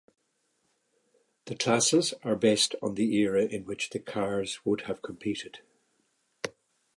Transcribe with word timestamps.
The 1.45 1.53
classes 1.53 2.11
are 2.23 2.35
based 2.35 2.73
on 2.81 2.95
the 2.95 3.13
era 3.17 3.45
in 3.45 3.65
which 3.65 3.91
the 3.91 3.99
cars 3.99 4.65
would 4.65 4.81
have 4.87 5.03
competed. 5.03 5.59